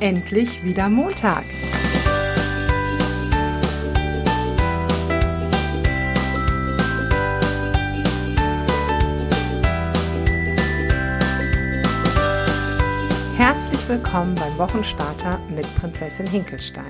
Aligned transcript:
endlich 0.00 0.64
wieder 0.64 0.88
Montag. 0.88 1.44
Herzlich 13.36 13.88
willkommen 13.88 14.34
beim 14.34 14.58
Wochenstarter 14.58 15.38
mit 15.54 15.66
Prinzessin 15.76 16.26
Hinkelstein. 16.26 16.84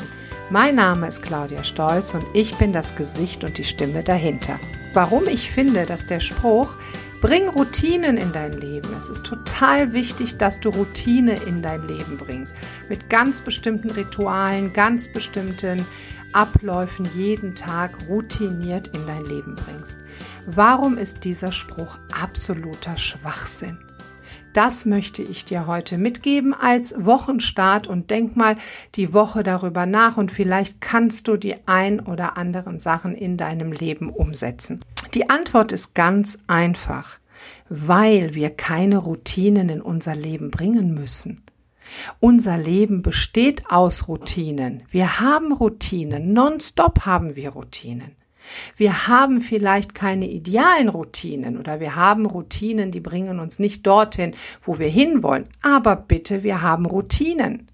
Mein 0.50 0.76
Name 0.76 1.06
ist 1.08 1.22
Claudia 1.22 1.62
Stolz 1.64 2.14
und 2.14 2.24
ich 2.32 2.56
bin 2.56 2.72
das 2.72 2.96
Gesicht 2.96 3.44
und 3.44 3.58
die 3.58 3.64
Stimme 3.64 4.02
dahinter. 4.02 4.58
Warum 4.94 5.28
ich 5.28 5.50
finde, 5.50 5.86
dass 5.86 6.06
der 6.06 6.20
Spruch 6.20 6.76
Bring 7.20 7.48
Routinen 7.48 8.16
in 8.16 8.32
dein 8.32 8.58
Leben. 8.58 8.88
Es 8.96 9.10
ist 9.10 9.26
total 9.26 9.92
wichtig, 9.92 10.38
dass 10.38 10.58
du 10.58 10.70
Routine 10.70 11.34
in 11.34 11.60
dein 11.60 11.86
Leben 11.86 12.16
bringst. 12.16 12.54
Mit 12.88 13.10
ganz 13.10 13.42
bestimmten 13.42 13.90
Ritualen, 13.90 14.72
ganz 14.72 15.12
bestimmten 15.12 15.84
Abläufen 16.32 17.06
jeden 17.14 17.54
Tag 17.54 17.90
routiniert 18.08 18.88
in 18.94 19.06
dein 19.06 19.26
Leben 19.26 19.54
bringst. 19.54 19.98
Warum 20.46 20.96
ist 20.96 21.24
dieser 21.24 21.52
Spruch 21.52 21.98
absoluter 22.10 22.96
Schwachsinn? 22.96 23.76
Das 24.54 24.86
möchte 24.86 25.22
ich 25.22 25.44
dir 25.44 25.66
heute 25.66 25.98
mitgeben 25.98 26.54
als 26.54 26.94
Wochenstart 27.04 27.86
und 27.86 28.10
denk 28.10 28.34
mal 28.34 28.56
die 28.94 29.12
Woche 29.12 29.42
darüber 29.42 29.84
nach 29.84 30.16
und 30.16 30.32
vielleicht 30.32 30.80
kannst 30.80 31.28
du 31.28 31.36
die 31.36 31.56
ein 31.66 32.00
oder 32.00 32.38
anderen 32.38 32.80
Sachen 32.80 33.14
in 33.14 33.36
deinem 33.36 33.72
Leben 33.72 34.08
umsetzen. 34.08 34.80
Die 35.14 35.28
Antwort 35.28 35.72
ist 35.72 35.94
ganz 35.94 36.38
einfach, 36.46 37.18
weil 37.68 38.34
wir 38.34 38.50
keine 38.50 38.98
Routinen 38.98 39.68
in 39.68 39.80
unser 39.80 40.14
Leben 40.14 40.50
bringen 40.50 40.94
müssen. 40.94 41.42
Unser 42.20 42.56
Leben 42.56 43.02
besteht 43.02 43.70
aus 43.70 44.06
Routinen. 44.06 44.84
Wir 44.90 45.18
haben 45.18 45.52
Routinen. 45.52 46.32
Nonstop 46.32 47.06
haben 47.06 47.34
wir 47.34 47.50
Routinen. 47.50 48.14
Wir 48.76 49.08
haben 49.08 49.40
vielleicht 49.40 49.94
keine 49.94 50.28
idealen 50.28 50.88
Routinen 50.88 51.58
oder 51.58 51.80
wir 51.80 51.96
haben 51.96 52.26
Routinen, 52.26 52.90
die 52.90 53.00
bringen 53.00 53.38
uns 53.40 53.58
nicht 53.58 53.86
dorthin, 53.86 54.34
wo 54.62 54.78
wir 54.78 54.88
hinwollen. 54.88 55.48
Aber 55.62 55.96
bitte, 55.96 56.42
wir 56.42 56.62
haben 56.62 56.86
Routinen. 56.86 57.69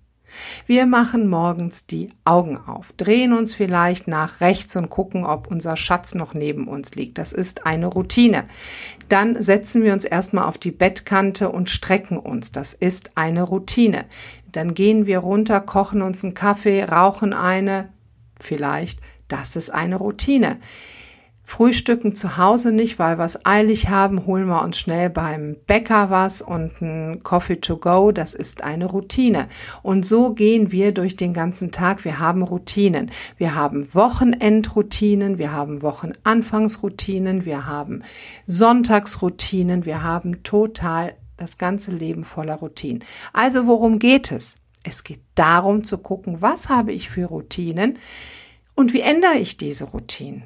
Wir 0.66 0.86
machen 0.86 1.28
morgens 1.28 1.86
die 1.86 2.10
Augen 2.24 2.58
auf, 2.58 2.92
drehen 2.96 3.32
uns 3.32 3.54
vielleicht 3.54 4.08
nach 4.08 4.40
rechts 4.40 4.76
und 4.76 4.90
gucken, 4.90 5.24
ob 5.24 5.48
unser 5.48 5.76
Schatz 5.76 6.14
noch 6.14 6.34
neben 6.34 6.68
uns 6.68 6.94
liegt. 6.94 7.18
Das 7.18 7.32
ist 7.32 7.66
eine 7.66 7.86
Routine. 7.86 8.44
Dann 9.08 9.40
setzen 9.40 9.82
wir 9.82 9.92
uns 9.92 10.04
erstmal 10.04 10.44
auf 10.44 10.58
die 10.58 10.70
Bettkante 10.70 11.50
und 11.50 11.70
strecken 11.70 12.18
uns. 12.18 12.52
Das 12.52 12.74
ist 12.74 13.12
eine 13.16 13.42
Routine. 13.42 14.04
Dann 14.52 14.74
gehen 14.74 15.06
wir 15.06 15.18
runter, 15.18 15.60
kochen 15.60 16.02
uns 16.02 16.24
einen 16.24 16.34
Kaffee, 16.34 16.84
rauchen 16.84 17.32
eine, 17.32 17.90
vielleicht 18.40 19.00
das 19.28 19.56
ist 19.56 19.70
eine 19.70 19.96
Routine. 19.96 20.58
Frühstücken 21.48 22.16
zu 22.16 22.36
Hause 22.36 22.72
nicht, 22.72 22.98
weil 22.98 23.18
wir 23.18 23.24
es 23.24 23.46
eilig 23.46 23.88
haben, 23.88 24.26
holen 24.26 24.48
wir 24.48 24.62
uns 24.62 24.78
schnell 24.78 25.08
beim 25.10 25.56
Bäcker 25.68 26.10
was 26.10 26.42
und 26.42 26.82
ein 26.82 27.22
Coffee 27.22 27.60
to 27.60 27.76
go, 27.76 28.10
das 28.10 28.34
ist 28.34 28.64
eine 28.64 28.86
Routine. 28.86 29.46
Und 29.82 30.04
so 30.04 30.34
gehen 30.34 30.72
wir 30.72 30.92
durch 30.92 31.14
den 31.14 31.32
ganzen 31.32 31.70
Tag. 31.70 32.04
Wir 32.04 32.18
haben 32.18 32.42
Routinen. 32.42 33.12
Wir 33.38 33.54
haben 33.54 33.94
Wochenendroutinen, 33.94 35.38
wir 35.38 35.52
haben 35.52 35.82
Wochenanfangsroutinen, 35.82 37.44
wir 37.44 37.64
haben 37.64 38.02
Sonntagsroutinen, 38.48 39.86
wir 39.86 40.02
haben 40.02 40.42
total 40.42 41.14
das 41.36 41.58
ganze 41.58 41.92
Leben 41.92 42.24
voller 42.24 42.56
Routinen. 42.56 43.04
Also 43.32 43.68
worum 43.68 44.00
geht 44.00 44.32
es? 44.32 44.56
Es 44.82 45.04
geht 45.04 45.20
darum 45.36 45.84
zu 45.84 45.98
gucken, 45.98 46.42
was 46.42 46.68
habe 46.68 46.92
ich 46.92 47.08
für 47.08 47.26
Routinen? 47.26 48.00
Und 48.74 48.92
wie 48.92 49.00
ändere 49.00 49.36
ich 49.36 49.56
diese 49.56 49.84
Routinen? 49.84 50.42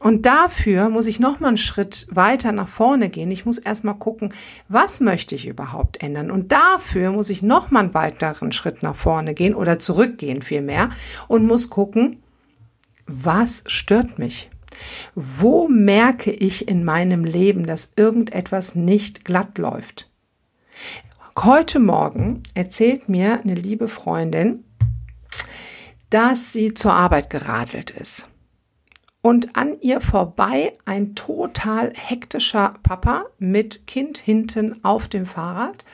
Und 0.00 0.26
dafür 0.26 0.88
muss 0.88 1.06
ich 1.06 1.20
noch 1.20 1.40
mal 1.40 1.48
einen 1.48 1.56
Schritt 1.56 2.06
weiter 2.10 2.52
nach 2.52 2.68
vorne 2.68 3.08
gehen. 3.08 3.30
Ich 3.30 3.46
muss 3.46 3.58
erstmal 3.58 3.94
gucken, 3.94 4.34
was 4.68 5.00
möchte 5.00 5.34
ich 5.34 5.46
überhaupt 5.46 6.02
ändern? 6.02 6.30
Und 6.30 6.52
dafür 6.52 7.12
muss 7.12 7.30
ich 7.30 7.42
noch 7.42 7.70
mal 7.70 7.80
einen 7.80 7.94
weiteren 7.94 8.52
Schritt 8.52 8.82
nach 8.82 8.96
vorne 8.96 9.34
gehen 9.34 9.54
oder 9.54 9.78
zurückgehen 9.78 10.42
vielmehr 10.42 10.90
und 11.28 11.46
muss 11.46 11.70
gucken, 11.70 12.22
was 13.06 13.64
stört 13.66 14.18
mich? 14.18 14.50
Wo 15.14 15.68
merke 15.68 16.32
ich 16.32 16.68
in 16.68 16.84
meinem 16.84 17.24
Leben, 17.24 17.66
dass 17.66 17.92
irgendetwas 17.96 18.74
nicht 18.74 19.24
glatt 19.24 19.58
läuft? 19.58 20.10
Heute 21.38 21.78
Morgen 21.78 22.42
erzählt 22.54 23.08
mir 23.08 23.40
eine 23.40 23.54
liebe 23.54 23.88
Freundin, 23.88 24.64
dass 26.10 26.52
sie 26.52 26.74
zur 26.74 26.92
Arbeit 26.92 27.30
geradelt 27.30 27.90
ist. 27.90 28.30
Und 29.24 29.56
an 29.56 29.80
ihr 29.80 30.02
vorbei 30.02 30.74
ein 30.84 31.14
total 31.14 31.94
hektischer 31.94 32.74
Papa 32.82 33.24
mit 33.38 33.86
Kind 33.86 34.18
hinten 34.18 34.84
auf 34.84 35.08
dem 35.08 35.24
Fahrrad 35.24 35.86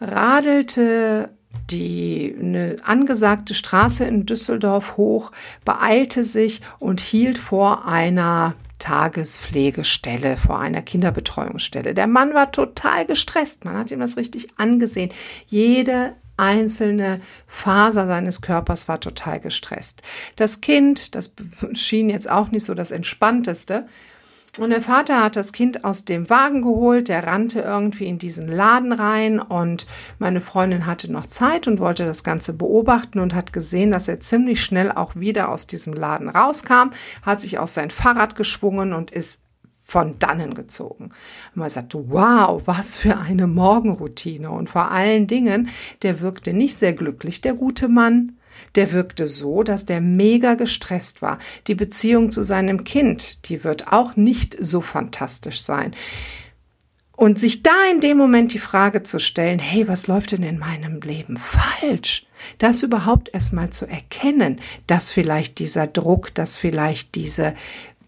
radelte 0.00 1.30
die 1.70 2.34
eine 2.36 2.78
angesagte 2.82 3.54
Straße 3.54 4.04
in 4.04 4.26
Düsseldorf 4.26 4.96
hoch, 4.96 5.30
beeilte 5.64 6.24
sich 6.24 6.60
und 6.80 7.00
hielt 7.00 7.38
vor 7.38 7.86
einer 7.86 8.56
Tagespflegestelle, 8.80 10.36
vor 10.36 10.58
einer 10.58 10.82
Kinderbetreuungsstelle. 10.82 11.94
Der 11.94 12.08
Mann 12.08 12.34
war 12.34 12.50
total 12.50 13.06
gestresst. 13.06 13.64
Man 13.64 13.76
hat 13.76 13.92
ihm 13.92 14.00
das 14.00 14.16
richtig 14.16 14.48
angesehen. 14.58 15.12
Jede 15.46 16.16
einzelne 16.36 17.20
Faser 17.46 18.06
seines 18.06 18.40
Körpers 18.40 18.88
war 18.88 19.00
total 19.00 19.40
gestresst. 19.40 20.02
Das 20.36 20.60
Kind, 20.60 21.14
das 21.14 21.34
schien 21.72 22.10
jetzt 22.10 22.30
auch 22.30 22.50
nicht 22.50 22.64
so 22.64 22.74
das 22.74 22.90
Entspannteste. 22.90 23.86
Und 24.58 24.70
der 24.70 24.80
Vater 24.80 25.22
hat 25.22 25.36
das 25.36 25.52
Kind 25.52 25.84
aus 25.84 26.06
dem 26.06 26.30
Wagen 26.30 26.62
geholt, 26.62 27.08
der 27.08 27.26
rannte 27.26 27.60
irgendwie 27.60 28.06
in 28.06 28.18
diesen 28.18 28.48
Laden 28.48 28.92
rein 28.92 29.38
und 29.38 29.86
meine 30.18 30.40
Freundin 30.40 30.86
hatte 30.86 31.12
noch 31.12 31.26
Zeit 31.26 31.68
und 31.68 31.78
wollte 31.78 32.06
das 32.06 32.24
Ganze 32.24 32.54
beobachten 32.54 33.18
und 33.18 33.34
hat 33.34 33.52
gesehen, 33.52 33.90
dass 33.90 34.08
er 34.08 34.20
ziemlich 34.20 34.62
schnell 34.62 34.90
auch 34.90 35.14
wieder 35.14 35.50
aus 35.50 35.66
diesem 35.66 35.92
Laden 35.92 36.30
rauskam, 36.30 36.90
hat 37.20 37.42
sich 37.42 37.58
auf 37.58 37.68
sein 37.68 37.90
Fahrrad 37.90 38.34
geschwungen 38.34 38.94
und 38.94 39.10
ist 39.10 39.42
von 39.86 40.18
dannen 40.18 40.54
gezogen. 40.54 41.04
Und 41.04 41.56
man 41.56 41.70
sagt, 41.70 41.94
wow, 41.94 42.60
was 42.66 42.98
für 42.98 43.16
eine 43.16 43.46
Morgenroutine. 43.46 44.50
Und 44.50 44.68
vor 44.68 44.90
allen 44.90 45.28
Dingen, 45.28 45.68
der 46.02 46.20
wirkte 46.20 46.52
nicht 46.52 46.74
sehr 46.74 46.92
glücklich, 46.92 47.40
der 47.40 47.54
gute 47.54 47.88
Mann. 47.88 48.32
Der 48.74 48.92
wirkte 48.92 49.26
so, 49.26 49.62
dass 49.62 49.86
der 49.86 50.00
mega 50.00 50.54
gestresst 50.54 51.22
war. 51.22 51.38
Die 51.66 51.74
Beziehung 51.74 52.30
zu 52.30 52.42
seinem 52.42 52.84
Kind, 52.84 53.48
die 53.48 53.64
wird 53.64 53.92
auch 53.92 54.16
nicht 54.16 54.56
so 54.58 54.80
fantastisch 54.80 55.60
sein. 55.60 55.94
Und 57.16 57.38
sich 57.38 57.62
da 57.62 57.72
in 57.90 58.00
dem 58.00 58.18
Moment 58.18 58.52
die 58.52 58.58
Frage 58.58 59.02
zu 59.02 59.20
stellen, 59.20 59.58
hey, 59.58 59.88
was 59.88 60.06
läuft 60.06 60.32
denn 60.32 60.42
in 60.42 60.58
meinem 60.58 61.00
Leben 61.00 61.38
falsch? 61.38 62.26
Das 62.58 62.82
überhaupt 62.82 63.30
erstmal 63.32 63.70
zu 63.70 63.86
erkennen, 63.86 64.60
dass 64.86 65.12
vielleicht 65.12 65.58
dieser 65.58 65.86
Druck, 65.86 66.34
dass 66.34 66.58
vielleicht 66.58 67.14
diese 67.14 67.54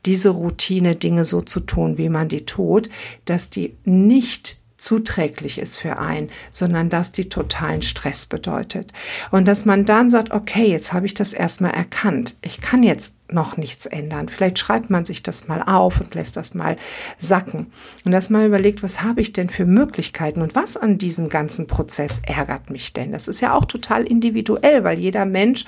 diese 0.09 0.31
Routine, 0.31 0.97
Dinge 0.97 1.23
so 1.23 1.43
zu 1.43 1.61
tun, 1.61 1.99
wie 1.99 2.09
man 2.09 2.29
die 2.29 2.47
tut, 2.47 2.89
dass 3.27 3.51
die 3.51 3.77
nicht 3.85 4.57
zuträglich 4.79 5.59
ist 5.59 5.77
für 5.77 5.99
einen, 5.99 6.31
sondern 6.51 6.89
dass 6.89 7.13
die 7.13 7.29
totalen 7.29 7.83
Stress 7.83 8.25
bedeutet. 8.25 8.93
Und 9.31 9.47
dass 9.47 9.67
man 9.67 9.85
dann 9.85 10.09
sagt, 10.09 10.31
okay, 10.31 10.67
jetzt 10.67 10.95
habe 10.95 11.05
ich 11.05 11.13
das 11.13 11.35
erstmal 11.35 11.73
erkannt. 11.73 12.37
Ich 12.41 12.63
kann 12.63 12.83
jetzt 12.83 13.13
noch 13.31 13.59
nichts 13.59 13.85
ändern. 13.85 14.31
Vielleicht 14.31 14.59
schreibt 14.59 14.89
man 14.89 15.05
sich 15.05 15.23
das 15.23 15.47
mal 15.47 15.63
auf 15.63 16.01
und 16.01 16.15
lässt 16.15 16.39
das 16.39 16.55
mal 16.55 16.77
sacken. 17.19 17.71
Und 18.07 18.13
dass 18.13 18.31
man 18.31 18.47
überlegt, 18.47 18.83
was 18.83 19.03
habe 19.03 19.21
ich 19.21 19.35
denn 19.35 19.51
für 19.51 19.67
Möglichkeiten 19.67 20.41
und 20.41 20.55
was 20.55 20.79
an 20.79 20.97
diesem 20.97 21.29
ganzen 21.29 21.67
Prozess 21.67 22.23
ärgert 22.25 22.71
mich 22.71 22.95
denn? 22.95 23.13
Das 23.13 23.29
ist 23.29 23.41
ja 23.41 23.53
auch 23.53 23.67
total 23.67 24.05
individuell, 24.05 24.85
weil 24.85 24.99
jeder 24.99 25.27
Mensch 25.27 25.67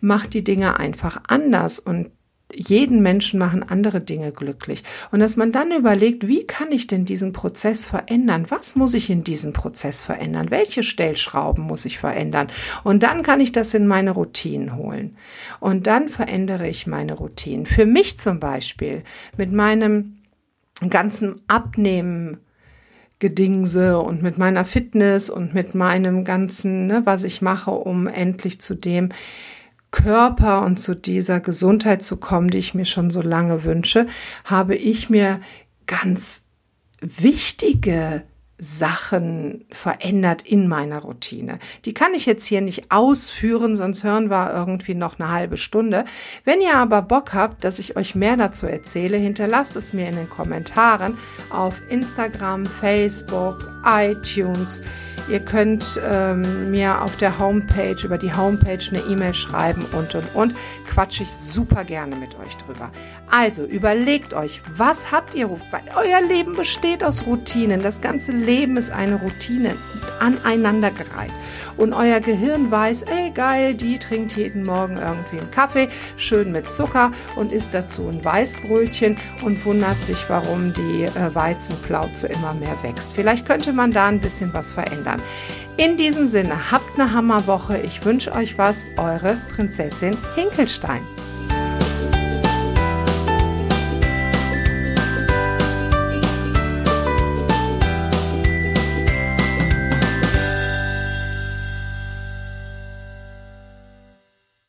macht 0.00 0.34
die 0.34 0.44
Dinge 0.44 0.78
einfach 0.78 1.20
anders 1.26 1.80
und 1.80 2.10
jeden 2.54 3.02
Menschen 3.02 3.38
machen 3.38 3.62
andere 3.62 4.00
Dinge 4.00 4.32
glücklich. 4.32 4.82
Und 5.10 5.20
dass 5.20 5.36
man 5.36 5.52
dann 5.52 5.72
überlegt, 5.72 6.26
wie 6.26 6.44
kann 6.44 6.72
ich 6.72 6.86
denn 6.86 7.04
diesen 7.04 7.32
Prozess 7.32 7.86
verändern? 7.86 8.46
Was 8.48 8.76
muss 8.76 8.94
ich 8.94 9.10
in 9.10 9.24
diesem 9.24 9.52
Prozess 9.52 10.02
verändern? 10.02 10.50
Welche 10.50 10.82
Stellschrauben 10.82 11.64
muss 11.64 11.84
ich 11.84 11.98
verändern? 11.98 12.48
Und 12.84 13.02
dann 13.02 13.22
kann 13.22 13.40
ich 13.40 13.52
das 13.52 13.74
in 13.74 13.86
meine 13.86 14.12
Routinen 14.12 14.76
holen. 14.76 15.16
Und 15.60 15.86
dann 15.86 16.08
verändere 16.08 16.68
ich 16.68 16.86
meine 16.86 17.14
Routinen. 17.14 17.66
Für 17.66 17.86
mich 17.86 18.18
zum 18.18 18.40
Beispiel 18.40 19.02
mit 19.36 19.52
meinem 19.52 20.18
ganzen 20.88 21.40
Abnehmen, 21.46 22.38
Gedingse 23.18 24.00
und 24.00 24.20
mit 24.20 24.36
meiner 24.36 24.64
Fitness 24.64 25.30
und 25.30 25.54
mit 25.54 25.76
meinem 25.76 26.24
ganzen, 26.24 26.88
ne, 26.88 27.02
was 27.04 27.22
ich 27.22 27.40
mache, 27.40 27.70
um 27.70 28.08
endlich 28.08 28.60
zu 28.60 28.74
dem 28.74 29.10
Körper 29.92 30.64
und 30.64 30.78
zu 30.78 30.96
dieser 30.96 31.38
Gesundheit 31.38 32.02
zu 32.02 32.16
kommen, 32.16 32.48
die 32.48 32.58
ich 32.58 32.74
mir 32.74 32.86
schon 32.86 33.10
so 33.10 33.22
lange 33.22 33.62
wünsche, 33.62 34.08
habe 34.44 34.74
ich 34.74 35.08
mir 35.08 35.40
ganz 35.86 36.46
wichtige 37.00 38.24
Sachen 38.62 39.64
verändert 39.72 40.42
in 40.42 40.68
meiner 40.68 41.00
Routine. 41.00 41.58
Die 41.84 41.94
kann 41.94 42.14
ich 42.14 42.26
jetzt 42.26 42.46
hier 42.46 42.60
nicht 42.60 42.92
ausführen, 42.92 43.74
sonst 43.74 44.04
hören 44.04 44.30
wir 44.30 44.52
irgendwie 44.54 44.94
noch 44.94 45.18
eine 45.18 45.30
halbe 45.30 45.56
Stunde. 45.56 46.04
Wenn 46.44 46.60
ihr 46.60 46.76
aber 46.76 47.02
Bock 47.02 47.34
habt, 47.34 47.64
dass 47.64 47.80
ich 47.80 47.96
euch 47.96 48.14
mehr 48.14 48.36
dazu 48.36 48.66
erzähle, 48.66 49.16
hinterlasst 49.16 49.74
es 49.74 49.92
mir 49.92 50.08
in 50.08 50.14
den 50.14 50.30
Kommentaren 50.30 51.18
auf 51.50 51.82
Instagram, 51.90 52.64
Facebook, 52.64 53.68
iTunes. 53.84 54.80
Ihr 55.28 55.40
könnt 55.40 56.00
ähm, 56.04 56.70
mir 56.70 57.00
auf 57.00 57.16
der 57.16 57.38
Homepage, 57.38 57.96
über 58.04 58.18
die 58.18 58.34
Homepage 58.34 58.84
eine 58.90 59.00
E-Mail 59.00 59.34
schreiben 59.34 59.84
und 59.92 60.14
und 60.14 60.34
und. 60.34 60.54
Quatsche 60.88 61.22
ich 61.22 61.30
super 61.30 61.84
gerne 61.84 62.16
mit 62.16 62.38
euch 62.38 62.54
drüber. 62.56 62.90
Also 63.30 63.64
überlegt 63.64 64.34
euch, 64.34 64.60
was 64.76 65.10
habt 65.10 65.34
ihr? 65.34 65.48
Weil 65.48 65.84
euer 65.96 66.20
Leben 66.20 66.54
besteht 66.54 67.02
aus 67.02 67.24
Routinen. 67.24 67.82
Das 67.82 68.00
ganze 68.00 68.32
Leben 68.32 68.51
ist 68.52 68.90
eine 68.90 69.16
Routine 69.16 69.74
aneinandergereiht. 70.20 71.32
Und 71.76 71.94
euer 71.94 72.20
Gehirn 72.20 72.70
weiß, 72.70 73.02
ey 73.02 73.30
geil, 73.30 73.74
die 73.74 73.98
trinkt 73.98 74.36
jeden 74.36 74.64
Morgen 74.64 74.98
irgendwie 74.98 75.38
einen 75.38 75.50
Kaffee, 75.50 75.88
schön 76.16 76.52
mit 76.52 76.70
Zucker 76.70 77.12
und 77.36 77.50
isst 77.50 77.72
dazu 77.72 78.08
ein 78.08 78.24
Weißbrötchen 78.24 79.16
und 79.42 79.64
wundert 79.64 80.02
sich, 80.04 80.28
warum 80.28 80.74
die 80.74 81.04
äh, 81.04 81.34
Weizenplauze 81.34 82.28
immer 82.28 82.54
mehr 82.54 82.76
wächst. 82.82 83.12
Vielleicht 83.14 83.46
könnte 83.46 83.72
man 83.72 83.90
da 83.90 84.06
ein 84.06 84.20
bisschen 84.20 84.52
was 84.52 84.74
verändern. 84.74 85.22
In 85.78 85.96
diesem 85.96 86.26
Sinne, 86.26 86.70
habt 86.70 86.98
eine 86.98 87.12
Hammerwoche. 87.14 87.78
Ich 87.78 88.04
wünsche 88.04 88.32
euch 88.32 88.58
was. 88.58 88.84
Eure 88.98 89.38
Prinzessin 89.54 90.16
Hinkelstein. 90.34 91.00